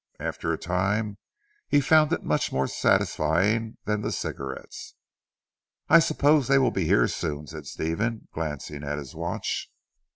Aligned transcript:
After 0.19 0.51
a 0.51 0.57
time, 0.57 1.19
he 1.67 1.79
found 1.79 2.11
it 2.11 2.23
much 2.23 2.51
more 2.51 2.65
satisfying 2.65 3.77
than 3.85 4.01
the 4.01 4.11
cigarettes. 4.11 4.95
"I 5.89 5.99
suppose 5.99 6.47
they 6.47 6.57
will 6.57 6.71
be 6.71 6.85
here 6.85 7.07
soon," 7.07 7.45
said 7.45 7.67
Stephen 7.67 8.27
glancing 8.33 8.83
at 8.83 8.97
his 8.97 9.13
watch. 9.13 9.69